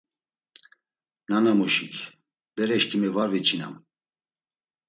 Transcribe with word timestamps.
Nanamuşik: 1.29 1.93
Bereşǩimi 2.55 3.09
var 3.15 3.29
viçinam. 3.33 3.73